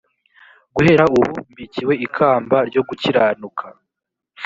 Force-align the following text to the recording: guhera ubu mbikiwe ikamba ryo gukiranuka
guhera 0.75 1.03
ubu 1.19 1.23
mbikiwe 1.51 1.93
ikamba 2.05 2.57
ryo 2.69 2.81
gukiranuka 2.87 3.65